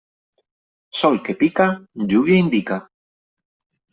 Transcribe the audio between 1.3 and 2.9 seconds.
pica, lluvia indica.